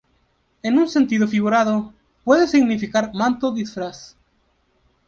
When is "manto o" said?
3.13-3.51